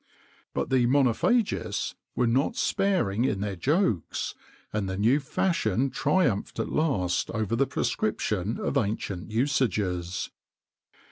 [0.01, 4.33] [XXIX 30] But the monophagists were not sparing in their jokes,
[4.73, 10.31] and the new fashion triumphed at last over the prescription of ancient usages.